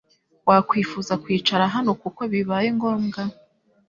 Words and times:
Wakwifuza 0.49 1.13
kwicara 1.23 1.63
hano 1.75 1.91
kuko 2.01 2.21
bibaye 2.31 2.67
ngombwa 2.77 3.21